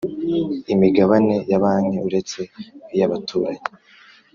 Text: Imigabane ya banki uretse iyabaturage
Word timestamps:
Imigabane 0.73 1.35
ya 1.49 1.59
banki 1.63 1.97
uretse 2.07 2.39
iyabaturage 2.93 3.67